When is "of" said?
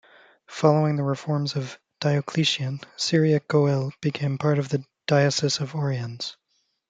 1.55-1.77, 4.57-4.69, 5.59-5.73